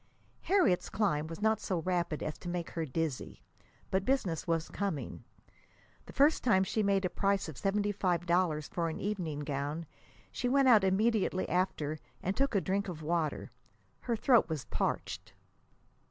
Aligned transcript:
Harriet's 0.41 0.89
climbing 0.89 1.27
was 1.27 1.43
not 1.43 1.59
so 1.59 1.77
rapid 1.81 2.23
as 2.23 2.35
to 2.35 2.49
make 2.49 2.71
her 2.71 2.85
dizzy; 2.87 3.39
but 3.91 4.03
business 4.03 4.47
was 4.47 4.67
coming. 4.67 5.23
The 6.07 6.13
first 6.13 6.43
time 6.43 6.63
she 6.63 6.81
made 6.81 7.05
a 7.05 7.09
price 7.11 7.47
of 7.47 7.55
seventy 7.55 7.91
five 7.91 8.25
dollars 8.25 8.67
for 8.67 8.89
an 8.89 8.99
evening 8.99 9.41
gown, 9.41 9.85
she 10.31 10.49
went 10.49 10.67
out 10.67 10.83
immediately 10.83 11.47
after 11.47 11.99
and 12.23 12.35
took 12.35 12.55
a 12.55 12.61
drink 12.61 12.87
of 12.87 13.03
water. 13.03 13.51
Her 13.99 14.15
throat 14.15 14.49
was 14.49 14.65
parched. 14.65 15.33